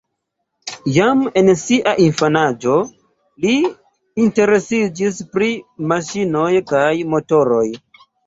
Jam 0.93 1.19
en 1.41 1.49
sia 1.63 1.91
infanaĝo 2.05 2.77
li 3.45 3.51
interesiĝis 4.25 5.21
pri 5.37 5.51
maŝinoj 5.93 6.49
kaj 6.75 6.89
motoroj. 7.15 7.65